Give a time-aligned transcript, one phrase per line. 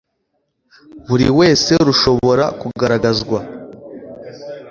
[1.07, 3.39] buri wese rushobora kugaragazwa